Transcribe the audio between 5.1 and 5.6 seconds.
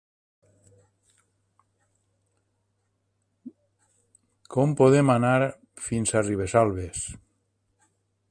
anar